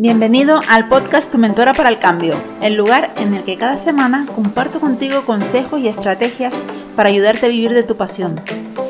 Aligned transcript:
Bienvenido 0.00 0.60
al 0.68 0.86
podcast 0.86 1.28
Tu 1.32 1.38
Mentora 1.38 1.72
para 1.72 1.88
el 1.88 1.98
Cambio, 1.98 2.40
el 2.62 2.74
lugar 2.74 3.12
en 3.16 3.34
el 3.34 3.42
que 3.42 3.56
cada 3.56 3.76
semana 3.76 4.28
comparto 4.32 4.78
contigo 4.78 5.24
consejos 5.24 5.80
y 5.80 5.88
estrategias 5.88 6.62
para 6.94 7.08
ayudarte 7.08 7.46
a 7.46 7.48
vivir 7.48 7.72
de 7.72 7.82
tu 7.82 7.96
pasión. 7.96 8.40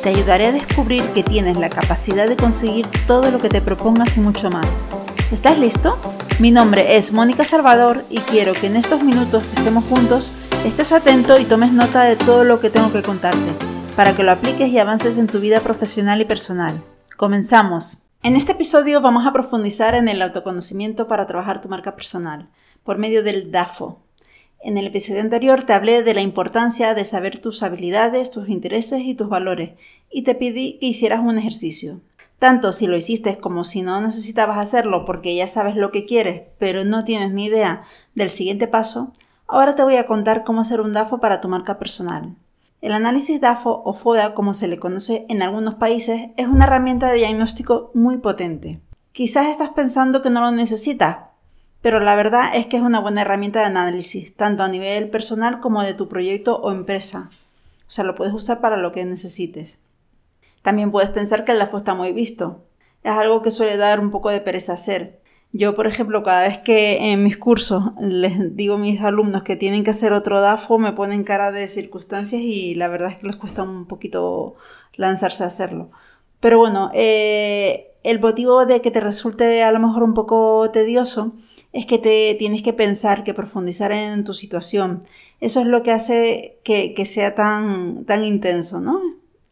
Te 0.03 0.11
ayudaré 0.11 0.49
a 0.49 0.53
descubrir 0.53 1.03
que 1.15 1.23
tienes 1.23 1.57
la 1.57 1.71
capacidad 1.71 2.29
de 2.29 2.37
conseguir 2.37 2.87
todo 3.07 3.31
lo 3.31 3.39
que 3.39 3.49
te 3.49 3.63
propongas 3.63 4.19
y 4.19 4.21
mucho 4.21 4.51
más. 4.51 4.85
¿Estás 5.33 5.59
listo? 5.59 5.99
Mi 6.41 6.51
nombre 6.51 6.99
es 6.99 7.11
Mónica 7.11 7.43
Salvador 7.43 8.05
y 8.11 8.19
quiero 8.19 8.53
que 8.53 8.67
en 8.67 8.77
estos 8.77 9.03
minutos 9.03 9.45
que 9.45 9.57
estemos 9.57 9.85
juntos 9.85 10.31
estés 10.67 10.93
atento 10.93 11.39
y 11.39 11.47
tomes 11.47 11.73
nota 11.73 12.03
de 12.03 12.17
todo 12.17 12.45
lo 12.45 12.61
que 12.61 12.69
tengo 12.69 12.93
que 12.93 13.01
contarte, 13.01 13.55
para 13.97 14.15
que 14.15 14.25
lo 14.25 14.33
apliques 14.33 14.69
y 14.69 14.79
avances 14.79 15.17
en 15.17 15.27
tu 15.27 15.41
vida 15.41 15.61
profesional 15.61 16.21
y 16.21 16.27
personal. 16.27 16.85
Comenzamos. 17.17 18.08
En 18.21 18.35
este 18.35 18.51
episodio 18.51 19.01
vamos 19.01 19.27
a 19.27 19.33
profundizar 19.33 19.95
en 19.95 20.09
el 20.09 20.21
autoconocimiento 20.23 21.07
para 21.07 21.29
trabajar 21.29 21.61
tu 21.61 21.69
marca 21.69 21.93
personal 21.95 22.49
por 22.83 22.99
medio 22.99 23.23
del 23.23 23.53
DAFO. 23.53 24.01
En 24.61 24.77
el 24.77 24.89
episodio 24.89 25.21
anterior 25.21 25.63
te 25.63 25.73
hablé 25.73 26.03
de 26.03 26.15
la 26.15 26.21
importancia 26.21 26.95
de 26.95 27.05
saber 27.05 27.39
tus 27.39 27.63
habilidades, 27.63 28.33
tus 28.33 28.49
intereses 28.49 29.03
y 29.05 29.15
tus 29.15 29.29
valores 29.29 29.79
y 30.11 30.23
te 30.23 30.35
pedí 30.35 30.79
que 30.81 30.87
hicieras 30.87 31.21
un 31.21 31.39
ejercicio. 31.39 32.01
Tanto 32.41 32.73
si 32.73 32.89
lo 32.89 32.97
hiciste 32.97 33.39
como 33.39 33.65
si 33.65 33.83
no 33.83 34.01
necesitabas 34.01 34.59
hacerlo 34.59 35.05
porque 35.05 35.37
ya 35.37 35.47
sabes 35.47 35.77
lo 35.77 35.93
que 35.93 36.05
quieres 36.05 36.43
pero 36.59 36.85
no 36.85 37.05
tienes 37.05 37.31
ni 37.31 37.45
idea 37.45 37.85
del 38.17 38.31
siguiente 38.31 38.67
paso, 38.67 39.13
ahora 39.47 39.77
te 39.77 39.85
voy 39.85 39.95
a 39.95 40.07
contar 40.07 40.43
cómo 40.43 40.63
hacer 40.63 40.81
un 40.81 40.93
DAFO 40.93 41.21
para 41.21 41.41
tu 41.41 41.49
marca 41.49 41.79
personal. 41.79 42.35
El 42.81 42.93
análisis 42.93 43.41
DAFO 43.41 43.83
o 43.85 43.93
FODA, 43.93 44.35
como 44.35 44.55
se 44.55 44.69
le 44.69 44.79
conoce 44.79 45.27
en 45.29 45.43
algunos 45.43 45.75
países, 45.75 46.31
es 46.37 46.47
una 46.47 46.65
herramienta 46.65 47.11
de 47.11 47.17
diagnóstico 47.17 47.91
muy 47.93 48.19
potente. 48.19 48.81
Quizás 49.11 49.49
estás 49.49 49.71
pensando 49.71 50.23
que 50.23 50.31
no 50.31 50.41
lo 50.41 50.53
necesitas, 50.53 51.19
pero 51.81 51.99
la 51.99 52.15
verdad 52.15 52.55
es 52.55 52.67
que 52.67 52.77
es 52.77 52.83
una 52.85 53.01
buena 53.01 53.23
herramienta 53.23 53.59
de 53.59 53.67
análisis, 53.67 54.37
tanto 54.37 54.63
a 54.63 54.69
nivel 54.69 55.11
personal 55.11 55.59
como 55.59 55.83
de 55.83 55.93
tu 55.95 56.07
proyecto 56.07 56.61
o 56.61 56.71
empresa. 56.71 57.31
O 57.89 57.91
sea, 57.91 58.05
lo 58.05 58.15
puedes 58.15 58.33
usar 58.33 58.61
para 58.61 58.77
lo 58.77 58.93
que 58.93 59.05
necesites. 59.05 59.81
También 60.63 60.93
puedes 60.93 61.11
pensar 61.11 61.45
que 61.45 61.51
el 61.51 61.59
DAFO 61.59 61.79
está 61.79 61.95
muy 61.95 62.13
visto. 62.13 62.65
Es 63.03 63.11
algo 63.11 63.43
que 63.43 63.51
suele 63.51 63.77
dar 63.77 63.99
un 63.99 64.13
poco 64.13 64.31
de 64.31 64.41
pereza 64.41 64.75
hacer. 64.75 65.21
Yo, 65.53 65.75
por 65.75 65.87
ejemplo, 65.87 66.23
cada 66.23 66.43
vez 66.43 66.59
que 66.59 67.11
en 67.11 67.25
mis 67.25 67.39
cursos 67.39 67.85
les 67.99 68.55
digo 68.55 68.75
a 68.75 68.79
mis 68.79 69.01
alumnos 69.01 69.43
que 69.45 69.57
tienen 69.57 69.83
que 69.83 69.91
hacer 69.91 70.13
otro 70.13 70.41
DAFO, 70.43 70.79
me 70.79 70.93
ponen 70.93 71.25
cara 71.25 71.53
de 71.53 71.69
circunstancias 71.69 72.43
y 72.43 72.75
la 72.75 72.89
verdad 72.89 73.11
es 73.11 73.19
que 73.19 73.29
les 73.29 73.37
cuesta 73.37 73.63
un 73.63 73.87
poquito 73.87 74.57
lanzarse 74.97 75.45
a 75.45 75.47
hacerlo. 75.47 75.91
Pero 76.41 76.59
bueno, 76.59 76.91
eh, 76.93 77.93
el 78.05 78.21
motivo 78.21 78.67
de 78.67 78.83
que 78.83 78.91
te 78.91 79.01
resulte 79.01 79.63
a 79.63 79.73
lo 79.73 79.79
mejor 79.81 80.03
un 80.03 80.15
poco 80.15 80.71
tedioso 80.71 81.33
es 81.73 81.87
que 81.87 81.99
te 81.99 82.37
tienes 82.39 82.63
que 82.63 82.75
pensar, 82.75 83.23
que 83.23 83.35
profundizar 83.35 83.91
en 83.93 84.25
tu 84.25 84.35
situación. 84.35 85.01
Eso 85.41 85.61
es 85.61 85.67
lo 85.67 85.83
que 85.83 85.93
hace 85.93 86.59
que, 86.63 87.07
sea 87.07 87.35
tan, 87.35 88.05
tan 88.05 88.23
intenso, 88.23 88.81
¿no? 88.81 89.01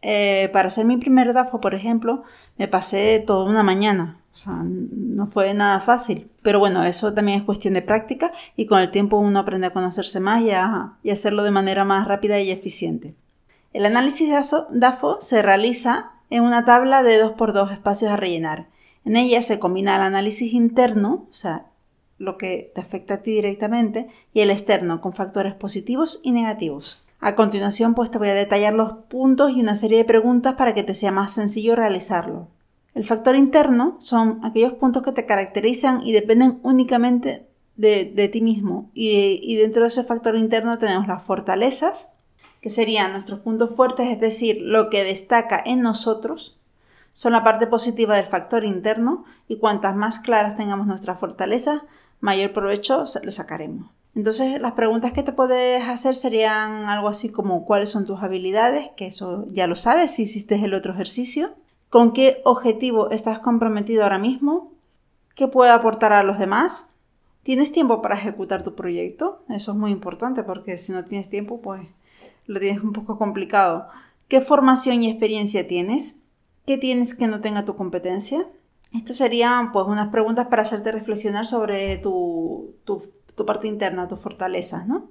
Eh, 0.03 0.51
para 0.53 0.69
hacer 0.69 0.85
mi 0.85 0.99
primer 0.99 1.33
DAFO, 1.33 1.61
por 1.61 1.75
ejemplo, 1.75 2.23
me 2.59 2.69
pasé 2.69 3.23
toda 3.27 3.49
una 3.51 3.63
mañana 3.63 4.21
o 4.37 4.39
sea, 4.39 4.63
no 4.65 5.27
fue 5.27 5.55
nada 5.55 5.81
fácil. 5.81 6.31
Pero 6.43 6.59
bueno, 6.59 6.85
eso 6.85 7.15
también 7.15 7.39
es 7.39 7.45
cuestión 7.47 7.73
de 7.73 7.81
práctica 7.81 8.33
y 8.55 8.67
con 8.67 8.81
el 8.81 8.91
tiempo 8.91 9.17
uno 9.17 9.39
aprende 9.39 9.69
a 9.69 9.73
conocerse 9.73 10.21
más 10.21 10.43
y 10.43 10.51
a, 10.51 10.99
hacerlo 11.11 11.43
de 11.43 11.53
manera 11.53 11.87
más 11.87 12.07
rápida 12.07 12.39
y 12.39 12.51
eficiente. 12.51 13.15
El 13.73 13.87
análisis 13.87 14.29
de 14.29 14.79
DAFO 14.79 15.23
se 15.23 15.41
realiza 15.41 16.13
en 16.29 16.43
una 16.43 16.67
tabla 16.67 17.03
de 17.03 17.25
2x2 17.25 17.73
espacios 17.73 18.11
a 18.11 18.17
rellenar. 18.17 18.69
En 19.07 19.17
ella 19.17 19.41
se 19.41 19.59
combina 19.59 19.97
el 19.97 20.03
análisis 20.03 20.53
interno, 20.53 21.29
o 21.31 21.33
sea, 21.33 21.71
lo 22.19 22.37
que 22.37 22.73
te 22.75 22.83
afecta 22.83 23.15
a 23.15 23.23
ti 23.23 23.31
directamente, 23.31 24.07
y 24.35 24.41
el 24.41 24.51
externo, 24.51 25.01
con 25.01 25.15
factores 25.15 25.55
positivos 25.55 26.21
y 26.23 26.33
negativos. 26.33 27.07
A 27.21 27.37
continuación, 27.37 27.95
pues 27.95 28.11
te 28.11 28.19
voy 28.19 28.29
a 28.29 28.35
detallar 28.35 28.75
los 28.75 28.93
puntos 29.09 29.53
y 29.53 29.63
una 29.63 29.77
serie 29.77 29.97
de 29.97 30.05
preguntas 30.05 30.57
para 30.59 30.75
que 30.75 30.83
te 30.83 30.95
sea 30.95 31.11
más 31.11 31.33
sencillo 31.33 31.75
realizarlo. 31.75 32.49
El 32.97 33.05
factor 33.05 33.37
interno 33.37 33.97
son 33.99 34.41
aquellos 34.43 34.73
puntos 34.73 35.03
que 35.03 35.13
te 35.13 35.27
caracterizan 35.27 36.01
y 36.03 36.13
dependen 36.13 36.61
únicamente 36.63 37.47
de, 37.77 38.31
ti 38.33 38.41
mismo. 38.41 38.91
Y, 38.95 39.55
dentro 39.57 39.83
de 39.83 39.89
ese 39.89 40.03
factor 40.03 40.35
interno 40.35 40.79
tenemos 40.79 41.07
las 41.07 41.23
fortalezas, 41.23 42.15
que 42.63 42.71
serían 42.71 43.13
nuestros 43.13 43.41
puntos 43.41 43.77
fuertes, 43.77 44.09
es 44.09 44.19
decir, 44.19 44.63
lo 44.63 44.89
que 44.89 45.05
destaca 45.05 45.63
en 45.63 45.83
nosotros. 45.83 46.59
Son 47.13 47.35
la 47.35 47.45
parte 47.45 47.67
positiva 47.67 48.17
del 48.17 48.25
factor 48.25 48.65
interno 48.65 49.27
y 49.47 49.59
cuantas 49.59 49.95
más 49.95 50.19
claras 50.19 50.57
tengamos 50.57 50.87
nuestras 50.87 51.21
fortalezas, 51.21 51.83
mayor 52.21 52.55
provecho 52.55 53.05
le 53.23 53.31
sacaremos. 53.31 53.91
Entonces, 54.15 54.59
las 54.59 54.73
preguntas 54.73 55.13
que 55.13 55.23
te 55.23 55.35
puedes 55.35 55.87
hacer 55.87 56.17
serían 56.17 56.89
algo 56.89 57.09
así 57.09 57.29
como 57.29 57.67
cuáles 57.67 57.91
son 57.91 58.07
tus 58.07 58.23
habilidades, 58.23 58.89
que 58.97 59.07
eso 59.09 59.45
ya 59.49 59.67
lo 59.67 59.75
sabes 59.75 60.13
si 60.13 60.23
hiciste 60.23 60.55
el 60.55 60.73
otro 60.73 60.95
ejercicio. 60.95 61.57
¿Con 61.91 62.13
qué 62.13 62.43
objetivo 62.45 63.11
estás 63.11 63.39
comprometido 63.39 64.03
ahora 64.03 64.19
mismo? 64.19 64.73
¿Qué 65.35 65.49
puede 65.49 65.71
aportar 65.71 66.13
a 66.13 66.23
los 66.23 66.39
demás? 66.39 66.91
¿Tienes 67.43 67.71
tiempo 67.71 68.03
para 68.03 68.17
ejecutar 68.17 68.63
tu 68.63 68.75
proyecto? 68.75 69.45
Eso 69.49 69.73
es 69.73 69.79
muy 69.79 69.93
importante 69.93 70.43
porque 70.43 70.79
si 70.79 70.93
no 70.93 71.05
tienes 71.05 71.29
tiempo, 71.29 71.61
pues 71.61 71.87
lo 72.47 72.59
tienes 72.59 72.83
un 72.83 72.93
poco 72.93 73.19
complicado. 73.19 73.89
¿Qué 74.29 74.41
formación 74.41 75.03
y 75.03 75.11
experiencia 75.11 75.69
tienes? 75.69 76.23
¿Qué 76.67 76.79
tienes 76.79 77.15
que 77.15 77.29
no 77.29 77.41
tenga 77.41 77.65
tu 77.65 77.77
competencia? 77.77 78.47
Esto 78.93 79.15
serían 79.15 79.71
pues 79.71 79.87
unas 79.87 80.09
preguntas 80.09 80.49
para 80.49 80.63
hacerte 80.63 80.91
reflexionar 80.91 81.47
sobre 81.47 81.99
tu, 81.99 82.75
tu, 82.85 83.03
tu 83.37 83.47
parte 83.47 83.69
interna, 83.69 84.09
tus 84.09 84.19
fortalezas, 84.19 84.89
¿no? 84.89 85.07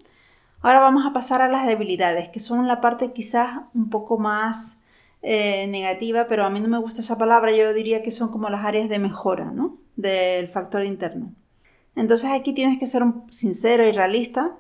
Ahora 0.62 0.80
vamos 0.80 1.06
a 1.06 1.14
pasar 1.14 1.42
a 1.42 1.48
las 1.48 1.68
debilidades, 1.68 2.30
que 2.30 2.40
son 2.40 2.68
la 2.68 2.82
parte 2.82 3.14
quizás 3.14 3.62
un 3.74 3.90
poco 3.90 4.18
más 4.18 4.84
eh, 5.28 5.66
negativa, 5.66 6.28
pero 6.28 6.46
a 6.46 6.52
mí 6.52 6.60
no 6.60 6.68
me 6.68 6.78
gusta 6.78 7.02
esa 7.02 7.18
palabra, 7.18 7.52
yo 7.52 7.74
diría 7.74 8.04
que 8.04 8.12
son 8.12 8.32
como 8.32 8.48
las 8.48 8.64
áreas 8.64 8.90
de 8.90 9.00
mejora, 9.00 9.52
¿no? 9.52 9.80
Del 9.96 10.48
factor 10.48 10.86
interno. 10.86 11.34
Entonces 11.96 12.30
aquí 12.30 12.54
tienes 12.54 12.78
que 12.78 12.86
ser 12.86 13.02
sincero 13.32 13.88
y 13.88 13.92
realista 13.92 14.56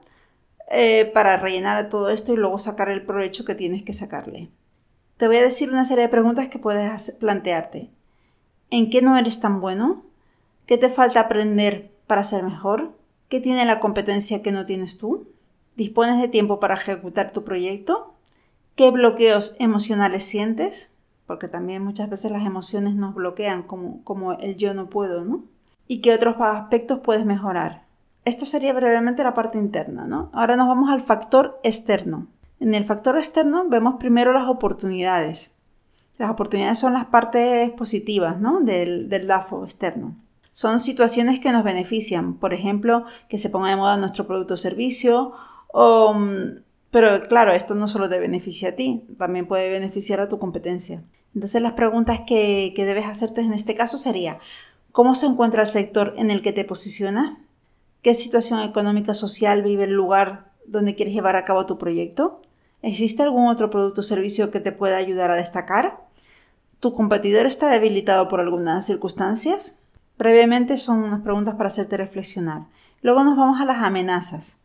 eh, 0.71 1.11
para 1.13 1.37
rellenar 1.37 1.87
todo 1.87 2.09
esto 2.09 2.33
y 2.33 2.37
luego 2.37 2.57
sacar 2.57 2.89
el 2.89 3.05
provecho 3.05 3.45
que 3.45 3.53
tienes 3.53 3.83
que 3.83 3.93
sacarle. 3.93 4.49
Te 5.17 5.27
voy 5.27 5.37
a 5.37 5.43
decir 5.43 5.69
una 5.69 5.85
serie 5.85 6.05
de 6.05 6.09
preguntas 6.09 6.49
que 6.49 6.57
puedes 6.57 7.11
plantearte. 7.11 7.91
¿En 8.71 8.89
qué 8.89 9.03
no 9.03 9.19
eres 9.19 9.39
tan 9.39 9.61
bueno? 9.61 10.03
¿Qué 10.65 10.79
te 10.79 10.89
falta 10.89 11.19
aprender 11.19 11.91
para 12.07 12.23
ser 12.23 12.41
mejor? 12.41 12.97
¿Qué 13.29 13.39
tiene 13.39 13.65
la 13.65 13.79
competencia 13.79 14.41
que 14.41 14.51
no 14.51 14.65
tienes 14.65 14.97
tú? 14.97 15.29
¿Dispones 15.75 16.19
de 16.19 16.27
tiempo 16.27 16.59
para 16.59 16.73
ejecutar 16.73 17.31
tu 17.31 17.43
proyecto? 17.43 18.14
¿Qué 18.75 18.91
bloqueos 18.91 19.55
emocionales 19.59 20.25
sientes? 20.25 20.93
Porque 21.27 21.47
también 21.47 21.81
muchas 21.81 22.09
veces 22.09 22.31
las 22.31 22.45
emociones 22.45 22.95
nos 22.95 23.15
bloquean 23.15 23.63
como, 23.63 24.03
como 24.03 24.33
el 24.33 24.57
yo 24.57 24.73
no 24.73 24.89
puedo, 24.89 25.23
¿no? 25.23 25.45
¿Y 25.87 26.01
qué 26.01 26.13
otros 26.13 26.35
aspectos 26.39 26.99
puedes 26.99 27.25
mejorar? 27.25 27.85
Esto 28.25 28.45
sería 28.45 28.73
brevemente 28.73 29.23
la 29.23 29.33
parte 29.33 29.57
interna, 29.57 30.07
¿no? 30.07 30.29
Ahora 30.33 30.57
nos 30.57 30.67
vamos 30.67 30.89
al 30.89 30.99
factor 30.99 31.59
externo. 31.63 32.27
En 32.59 32.73
el 32.73 32.83
factor 32.83 33.17
externo 33.17 33.69
vemos 33.69 33.95
primero 33.95 34.33
las 34.33 34.47
oportunidades. 34.47 35.55
Las 36.17 36.31
oportunidades 36.31 36.77
son 36.77 36.93
las 36.93 37.05
partes 37.05 37.71
positivas, 37.71 38.39
¿no? 38.41 38.59
Del, 38.59 39.07
del 39.07 39.27
DAFO 39.27 39.63
externo. 39.63 40.17
Son 40.51 40.79
situaciones 40.79 41.39
que 41.39 41.51
nos 41.51 41.63
benefician, 41.63 42.35
por 42.35 42.53
ejemplo, 42.53 43.05
que 43.29 43.37
se 43.37 43.49
ponga 43.49 43.69
de 43.69 43.75
moda 43.77 43.95
nuestro 43.95 44.27
producto 44.27 44.55
o 44.55 44.57
servicio 44.57 45.33
o 45.71 46.13
mm, 46.13 46.65
pero 46.91 47.27
claro, 47.27 47.51
esto 47.51 47.75
no 47.75 47.87
solo 47.87 48.09
te 48.09 48.19
beneficia 48.19 48.69
a 48.69 48.75
ti, 48.75 49.03
también 49.17 49.47
puede 49.47 49.69
beneficiar 49.69 50.19
a 50.21 50.29
tu 50.29 50.39
competencia. 50.39 51.03
Entonces 51.33 51.61
las 51.61 51.73
preguntas 51.73 52.21
que, 52.25 52.73
debes 52.75 53.05
hacerte 53.05 53.41
en 53.41 53.53
este 53.53 53.75
caso 53.75 53.97
sería, 53.97 54.39
¿cómo 54.93 55.15
se 55.15 55.25
encuentra 55.25 55.61
el 55.61 55.67
sector 55.67 56.13
en 56.15 56.31
el 56.31 56.41
que 56.41 56.53
te 56.53 56.63
posicionas? 56.63 57.37
¿Qué 58.01 58.15
situación 58.15 58.61
económica 58.61 59.13
social 59.13 59.61
vive 59.61 59.83
el 59.83 59.91
lugar 59.91 60.53
donde 60.65 60.95
quieres 60.95 61.13
llevar 61.13 61.35
a 61.35 61.43
cabo 61.43 61.65
tu 61.65 61.77
proyecto? 61.77 62.41
¿Existe 62.81 63.23
algún 63.23 63.47
otro 63.47 63.69
producto 63.69 64.01
o 64.01 64.03
servicio 64.03 64.51
que 64.51 64.61
te 64.61 64.71
pueda 64.71 64.97
ayudar 64.97 65.31
a 65.31 65.35
destacar? 65.35 66.05
¿Tu 66.79 66.93
competidor 66.93 67.45
está 67.45 67.67
debilitado 67.67 68.27
por 68.27 68.39
algunas 68.39 68.85
circunstancias? 68.85 69.79
Brevemente 70.17 70.77
son 70.77 71.03
unas 71.03 71.21
preguntas 71.21 71.55
para 71.55 71.67
hacerte 71.67 71.97
reflexionar. 71.97 72.67
Luego 73.01 73.23
nos 73.23 73.35
vamos 73.35 73.59
a 73.59 73.65
las 73.65 73.83
amenazas. 73.83 74.59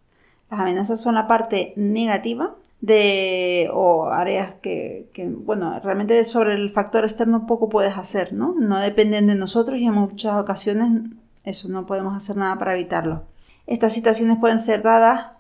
Las 0.50 0.60
amenazas 0.60 1.00
son 1.00 1.14
la 1.14 1.26
parte 1.26 1.72
negativa 1.76 2.54
de 2.80 3.70
o 3.72 4.06
áreas 4.06 4.54
que, 4.62 5.08
bueno, 5.44 5.78
realmente 5.80 6.24
sobre 6.24 6.54
el 6.54 6.70
factor 6.70 7.04
externo 7.04 7.46
poco 7.46 7.68
puedes 7.68 7.96
hacer, 7.96 8.32
¿no? 8.32 8.54
No 8.58 8.78
dependen 8.78 9.26
de 9.26 9.34
nosotros 9.34 9.80
y 9.80 9.86
en 9.86 9.94
muchas 9.94 10.34
ocasiones 10.34 11.10
eso 11.44 11.68
no 11.68 11.86
podemos 11.86 12.16
hacer 12.16 12.36
nada 12.36 12.58
para 12.58 12.74
evitarlo. 12.74 13.24
Estas 13.66 13.92
situaciones 13.92 14.38
pueden 14.38 14.58
ser 14.58 14.82
dadas 14.82 15.36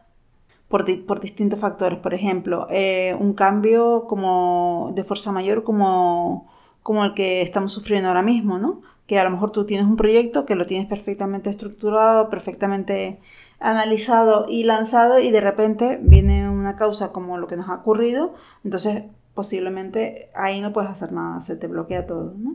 por, 0.68 0.84
distintos 1.20 1.58
factores, 1.58 1.98
por 1.98 2.14
ejemplo, 2.14 2.68
eh, 2.70 3.16
un 3.18 3.34
cambio 3.34 4.06
como 4.06 4.92
de 4.94 5.02
fuerza 5.02 5.32
mayor 5.32 5.64
como, 5.64 6.48
como 6.84 7.04
el 7.04 7.14
que 7.14 7.42
estamos 7.42 7.72
sufriendo 7.72 8.08
ahora 8.08 8.22
mismo, 8.22 8.58
¿no? 8.58 8.82
Que 9.10 9.18
a 9.18 9.24
lo 9.24 9.30
mejor 9.30 9.50
tú 9.50 9.66
tienes 9.66 9.88
un 9.88 9.96
proyecto 9.96 10.46
que 10.46 10.54
lo 10.54 10.66
tienes 10.66 10.86
perfectamente 10.86 11.50
estructurado, 11.50 12.30
perfectamente 12.30 13.20
analizado 13.58 14.46
y 14.48 14.62
lanzado 14.62 15.18
y 15.18 15.32
de 15.32 15.40
repente 15.40 15.98
viene 16.00 16.48
una 16.48 16.76
causa 16.76 17.10
como 17.10 17.36
lo 17.36 17.48
que 17.48 17.56
nos 17.56 17.68
ha 17.68 17.74
ocurrido, 17.74 18.34
entonces 18.62 19.06
posiblemente 19.34 20.30
ahí 20.36 20.60
no 20.60 20.72
puedes 20.72 20.92
hacer 20.92 21.10
nada, 21.10 21.40
se 21.40 21.56
te 21.56 21.66
bloquea 21.66 22.06
todo, 22.06 22.34
¿no? 22.38 22.54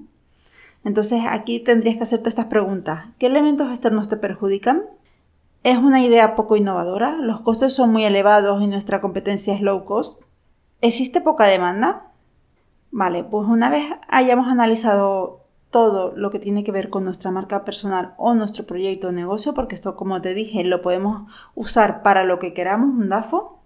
Entonces 0.85 1.23
aquí 1.29 1.59
tendrías 1.59 1.97
que 1.97 2.03
hacerte 2.03 2.29
estas 2.29 2.45
preguntas. 2.45 3.07
¿Qué 3.19 3.25
elementos 3.25 3.69
externos 3.69 4.07
te 4.07 4.15
perjudican? 4.15 4.81
¿Es 5.63 5.77
una 5.77 6.01
idea 6.05 6.35
poco 6.35 6.55
innovadora? 6.55 7.17
¿Los 7.17 7.41
costos 7.41 7.73
son 7.73 7.91
muy 7.91 8.05
elevados 8.05 8.61
y 8.61 8.67
nuestra 8.67 9.01
competencia 9.01 9.53
es 9.53 9.59
low 9.59 9.83
cost? 9.83 10.23
¿Existe 10.79 11.19
poca 11.19 11.47
demanda? 11.47 12.13
Vale, 12.91 13.25
pues 13.25 13.45
una 13.45 13.69
vez 13.69 13.83
hayamos 14.07 14.47
analizado 14.47 15.44
todo 15.75 16.13
lo 16.15 16.29
que 16.29 16.39
tiene 16.39 16.63
que 16.63 16.71
ver 16.71 16.89
con 16.89 17.03
nuestra 17.03 17.31
marca 17.31 17.65
personal 17.65 18.13
o 18.15 18.33
nuestro 18.33 18.65
proyecto 18.65 19.07
de 19.07 19.13
negocio, 19.13 19.53
porque 19.53 19.75
esto, 19.75 19.97
como 19.97 20.21
te 20.21 20.33
dije, 20.33 20.63
lo 20.63 20.81
podemos 20.81 21.29
usar 21.53 22.01
para 22.01 22.23
lo 22.23 22.39
que 22.39 22.53
queramos, 22.53 22.91
un 22.91 23.09
DAFO. 23.09 23.59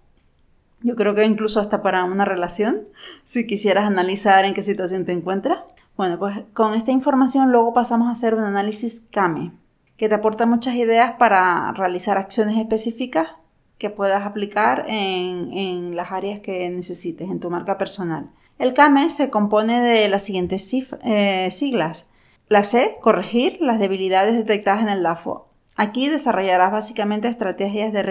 Yo 0.82 0.96
creo 0.96 1.14
que 1.14 1.24
incluso 1.24 1.60
hasta 1.60 1.82
para 1.82 2.02
una 2.02 2.24
relación, 2.24 2.80
si 3.22 3.46
quisieras 3.46 3.86
analizar 3.86 4.44
en 4.44 4.54
qué 4.54 4.62
situación 4.64 5.04
te 5.04 5.12
encuentras. 5.12 5.62
Bueno, 5.96 6.18
pues 6.18 6.36
con 6.52 6.74
esta 6.74 6.90
información 6.90 7.52
luego 7.52 7.72
pasamos 7.72 8.08
a 8.08 8.10
hacer 8.10 8.34
un 8.34 8.42
análisis 8.42 9.06
CAME, 9.12 9.52
que 9.96 10.08
te 10.08 10.16
aporta 10.16 10.46
muchas 10.46 10.74
ideas 10.74 11.12
para 11.16 11.70
realizar 11.74 12.18
acciones 12.18 12.56
específicas 12.56 13.36
que 13.78 13.88
puedas 13.88 14.26
aplicar 14.26 14.84
en, 14.88 15.94
las 15.94 16.10
áreas 16.10 16.40
que 16.40 16.68
necesites 16.70 17.30
en 17.30 17.38
tu 17.38 17.50
marca 17.50 17.78
personal. 17.78 18.32
El 18.60 18.74
CAME 18.74 19.08
se 19.08 19.30
compone 19.30 19.80
de 19.80 20.06
las 20.10 20.22
siguientes 20.22 20.70
eh, 21.02 21.48
siglas. 21.50 22.08
La 22.46 22.62
C, 22.62 22.98
corregir 23.00 23.56
las 23.62 23.78
debilidades 23.78 24.36
detectadas 24.36 24.82
en 24.82 24.90
el 24.90 25.02
DAFO. 25.02 25.48
Aquí 25.76 26.10
desarrollarás 26.10 26.70
básicamente 26.70 27.26
estrategias 27.26 27.90
de, 27.90 28.02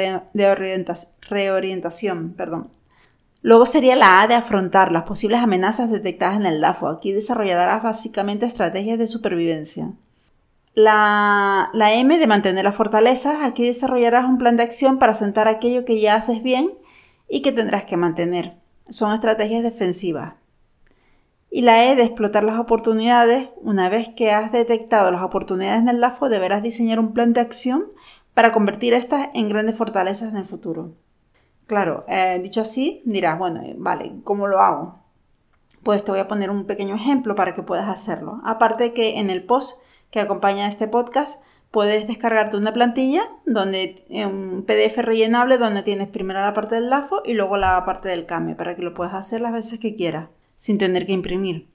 reorientación. 1.29 2.33
Perdón. 2.33 2.71
Luego 3.43 3.67
sería 3.67 3.95
la 3.95 4.21
A 4.21 4.27
de 4.27 4.33
afrontar 4.33 4.91
las 4.91 5.03
posibles 5.03 5.39
amenazas 5.39 5.91
detectadas 5.91 6.37
en 6.37 6.47
el 6.47 6.61
DAFO. 6.61 6.87
Aquí 6.87 7.11
desarrollarás 7.11 7.83
básicamente 7.83 8.47
estrategias 8.47 8.97
de 8.97 9.05
supervivencia. 9.05 9.91
La, 10.73 11.69
M 11.75 12.17
de 12.17 12.25
mantener 12.25 12.63
las 12.63 12.75
fortalezas. 12.75 13.43
Aquí 13.43 13.65
desarrollarás 13.65 14.25
un 14.25 14.39
plan 14.39 14.57
de 14.57 14.63
acción 14.63 14.97
para 14.97 15.13
sentar 15.13 15.47
aquello 15.47 15.85
que 15.85 16.01
ya 16.01 16.15
haces 16.15 16.41
bien 16.41 16.71
y 17.27 17.43
que 17.43 17.51
tendrás 17.51 17.85
que 17.85 17.97
mantener. 17.97 18.55
Son 18.89 19.13
estrategias 19.13 19.61
defensivas. 19.61 20.38
Y 21.51 21.61
la 21.63 21.85
E 21.85 21.95
de 21.95 22.03
explotar 22.03 22.43
las 22.43 22.59
oportunidades. 22.59 23.49
Una 23.57 23.89
vez 23.89 24.09
que 24.09 24.31
has 24.31 24.51
detectado 24.51 25.11
las 25.11 25.23
oportunidades 25.23 25.81
en 25.81 25.89
el 25.89 25.99
DAFO, 25.99 26.29
deberás 26.29 26.61
diseñar 26.61 26.99
un 26.99 27.13
plan 27.13 27.33
de 27.33 27.41
acción 27.41 27.85
para 28.33 28.51
convertir 28.51 28.93
estas 28.93 29.29
en 29.33 29.49
grandes 29.49 29.75
fortalezas 29.75 30.29
en 30.29 30.37
el 30.37 30.45
futuro. 30.45 30.93
Claro, 31.67 32.03
eh, 32.07 32.39
dicho 32.41 32.61
así, 32.61 33.01
dirás, 33.05 33.37
bueno, 33.37 33.61
vale, 33.77 34.13
¿cómo 34.23 34.47
lo 34.47 34.59
hago? 34.59 34.99
Pues 35.83 36.03
te 36.03 36.11
voy 36.11 36.19
a 36.19 36.27
poner 36.27 36.49
un 36.49 36.65
pequeño 36.65 36.95
ejemplo 36.95 37.35
para 37.35 37.53
que 37.53 37.63
puedas 37.63 37.89
hacerlo. 37.89 38.41
Aparte 38.43 38.93
que 38.93 39.19
en 39.19 39.29
el 39.29 39.43
post 39.43 39.81
que 40.11 40.19
acompaña 40.19 40.67
este 40.67 40.87
podcast 40.87 41.43
puedes 41.71 42.07
descargarte 42.07 42.57
una 42.57 42.73
plantilla 42.73 43.23
donde 43.45 44.03
un 44.09 44.65
PDF 44.65 44.97
rellenable 44.97 45.57
donde 45.57 45.83
tienes 45.83 46.07
primero 46.07 46.41
la 46.41 46.53
parte 46.53 46.75
del 46.75 46.89
LAFO 46.89 47.21
y 47.25 47.33
luego 47.33 47.57
la 47.57 47.83
parte 47.85 48.09
del 48.09 48.25
CAME 48.25 48.55
para 48.55 48.75
que 48.75 48.81
lo 48.81 48.93
puedas 48.93 49.13
hacer 49.13 49.41
las 49.41 49.53
veces 49.53 49.79
que 49.79 49.95
quieras 49.95 50.29
sin 50.59 50.77
tener 50.77 51.05
que 51.05 51.13
imprimir. 51.13 51.67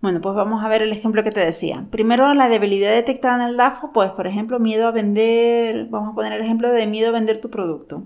Bueno, 0.00 0.22
pues 0.22 0.34
vamos 0.34 0.64
a 0.64 0.68
ver 0.68 0.80
el 0.80 0.92
ejemplo 0.92 1.22
que 1.22 1.30
te 1.30 1.44
decía. 1.44 1.86
Primero, 1.90 2.32
la 2.32 2.48
debilidad 2.48 2.90
detectada 2.90 3.36
en 3.36 3.50
el 3.50 3.58
LAFO, 3.58 3.90
pues 3.90 4.10
por 4.12 4.26
ejemplo, 4.26 4.58
miedo 4.58 4.88
a 4.88 4.90
vender, 4.90 5.86
vamos 5.90 6.12
a 6.12 6.14
poner 6.14 6.32
el 6.32 6.40
ejemplo 6.40 6.72
de 6.72 6.86
miedo 6.86 7.10
a 7.10 7.12
vender 7.12 7.42
tu 7.42 7.50
producto. 7.50 8.04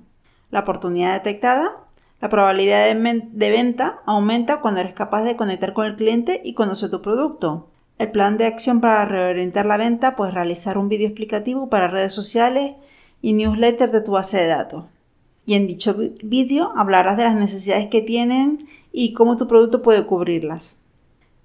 La 0.50 0.60
oportunidad 0.60 1.14
detectada, 1.14 1.76
la 2.20 2.28
probabilidad 2.28 2.92
de, 2.92 3.50
venta 3.50 4.00
aumenta 4.04 4.60
cuando 4.60 4.80
eres 4.80 4.94
capaz 4.94 5.22
de 5.22 5.36
conectar 5.36 5.72
con 5.72 5.86
el 5.86 5.94
cliente 5.94 6.40
y 6.42 6.54
conocer 6.54 6.90
tu 6.90 7.00
producto. 7.00 7.68
El 7.98 8.10
plan 8.10 8.36
de 8.36 8.46
acción 8.46 8.80
para 8.80 9.04
reorientar 9.04 9.64
la 9.64 9.76
venta, 9.76 10.16
pues 10.16 10.34
realizar 10.34 10.76
un 10.76 10.88
vídeo 10.88 11.06
explicativo 11.06 11.70
para 11.70 11.86
redes 11.86 12.12
sociales 12.12 12.74
y 13.22 13.34
newsletters 13.34 13.92
de 13.92 14.00
tu 14.00 14.12
base 14.12 14.38
de 14.38 14.48
datos. 14.48 14.86
Y 15.46 15.54
en 15.54 15.66
dicho 15.66 15.94
vídeo 16.22 16.72
hablarás 16.76 17.16
de 17.16 17.24
las 17.24 17.34
necesidades 17.34 17.88
que 17.88 18.00
tienen 18.00 18.58
y 18.92 19.12
cómo 19.12 19.36
tu 19.36 19.46
producto 19.46 19.82
puede 19.82 20.06
cubrirlas. 20.06 20.78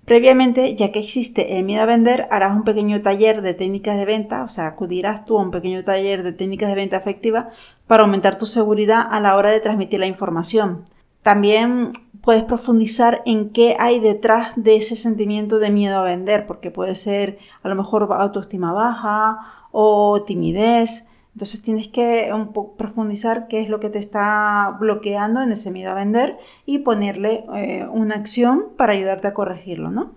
Previamente, 0.06 0.75
ya 0.75 0.92
que 0.92 0.98
existe 0.98 1.60
el 1.60 1.66
miedo 1.66 1.84
a 1.84 1.86
vender, 1.86 2.28
harás 2.31 2.56
un 2.56 2.63
pequeño 2.63 3.00
taller 3.01 3.44
de 3.44 3.54
técnicas 3.54 3.96
de 3.96 4.06
venta, 4.06 4.44
o 4.44 4.48
sea, 4.48 4.66
acudirás 4.66 5.24
tú 5.25 5.38
a 5.38 5.44
un 5.44 5.51
pequeño 5.51 5.84
taller 5.84 6.24
de 6.24 6.31
técnicas 6.31 6.69
de 6.69 6.75
venta 6.75 6.98
efectiva 6.98 7.50
para 7.86 8.04
aumentar 8.04 8.36
tu 8.36 8.48
seguridad 8.48 9.04
a 9.07 9.19
la 9.19 9.36
hora 9.36 9.51
de 9.51 9.60
transmitir 9.60 10.00
la 10.00 10.07
información. 10.07 10.84
También 11.22 11.92
puedes 12.22 12.42
profundizar 12.44 13.22
en 13.28 13.52
qué 13.52 13.75
hay 13.78 14.00
detrás 14.00 14.54
de 14.56 14.78
ese 14.78 14.95
sentimiento 14.95 15.60
de 15.60 15.69
miedo 15.69 16.00
a 16.00 16.04
vender, 16.04 16.48
porque 16.48 16.72
puede 16.72 16.95
ser 16.95 17.38
a 17.62 17.69
lo 17.69 17.75
mejor 17.75 18.07
autoestima 18.12 18.74
baja 18.74 19.68
o 19.72 20.24
timidez, 20.24 21.08
entonces 21.34 21.62
tienes 21.62 21.88
que 21.88 22.31
profundizar 22.78 23.48
qué 23.48 23.62
es 23.62 23.70
lo 23.70 23.80
que 23.80 23.90
te 23.90 24.00
está 24.00 24.76
bloqueando 24.80 25.42
en 25.42 25.52
ese 25.52 25.72
miedo 25.72 25.92
a 25.92 25.96
vender 25.96 26.38
y 26.66 26.80
ponerle 26.80 27.44
eh, 27.56 27.86
una 27.92 28.16
acción 28.16 28.74
para 28.76 28.94
ayudarte 28.94 29.28
a 29.28 29.34
corregirlo, 29.34 29.92
¿no? 29.92 30.16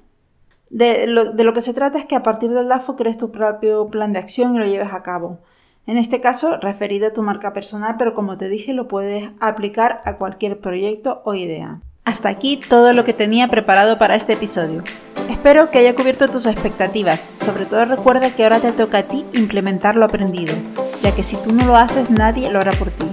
De 0.70 1.06
lo, 1.06 1.52
que 1.52 1.60
se 1.60 1.74
trata 1.74 1.98
es 1.98 2.06
que 2.06 2.16
a 2.16 2.22
partir 2.22 2.50
del 2.50 2.68
DAFO 2.68 2.96
crees 2.96 3.18
tu 3.18 3.30
propio 3.30 3.86
plan 3.86 4.14
de 4.14 4.18
acción 4.18 4.54
y 4.54 4.58
lo 4.58 4.64
lleves 4.64 4.92
a 4.92 5.02
cabo. 5.02 5.40
En 5.86 5.98
este 5.98 6.22
caso, 6.22 6.56
referido 6.56 7.08
a 7.08 7.12
tu 7.12 7.22
marca 7.22 7.52
personal, 7.52 7.96
pero 7.98 8.14
como 8.14 8.38
te 8.38 8.48
dije, 8.48 8.72
lo 8.72 8.88
puedes 8.88 9.28
aplicar 9.38 10.00
a 10.06 10.16
cualquier 10.16 10.60
proyecto 10.60 11.20
o 11.26 11.34
idea. 11.34 11.82
Hasta 12.04 12.30
aquí 12.30 12.56
todo 12.56 12.94
lo 12.94 13.04
que 13.04 13.12
tenía 13.12 13.48
preparado 13.48 13.98
para 13.98 14.14
este 14.14 14.32
episodio. 14.32 14.82
Espero 15.28 15.70
que 15.70 15.78
haya 15.78 15.94
cubierto 15.94 16.28
tus 16.28 16.46
expectativas. 16.46 17.32
Sobre 17.36 17.66
todo 17.66 17.84
recuerda 17.84 18.34
que 18.34 18.44
ahora 18.44 18.58
te 18.58 18.72
toca 18.72 18.98
a 18.98 19.02
ti 19.02 19.26
implementar 19.34 19.96
lo 19.96 20.06
aprendido 20.06 20.54
ya 21.02 21.14
que 21.14 21.22
si 21.22 21.36
tú 21.36 21.52
no 21.52 21.66
lo 21.66 21.76
haces 21.76 22.10
nadie 22.10 22.50
lo 22.50 22.60
hará 22.60 22.72
por 22.72 22.90
ti. 22.90 23.06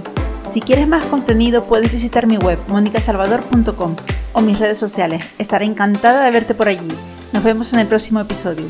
Si 0.44 0.60
quieres 0.60 0.88
más 0.88 1.04
contenido 1.04 1.64
puedes 1.64 1.92
visitar 1.92 2.26
mi 2.26 2.36
web 2.36 2.58
monicasalvador.com 2.68 3.96
o 4.32 4.40
mis 4.40 4.58
redes 4.58 4.78
sociales. 4.78 5.34
Estaré 5.38 5.66
encantada 5.66 6.24
de 6.24 6.30
verte 6.30 6.54
por 6.54 6.68
allí. 6.68 6.88
Nos 7.32 7.44
vemos 7.44 7.72
en 7.72 7.80
el 7.80 7.86
próximo 7.86 8.20
episodio. 8.20 8.66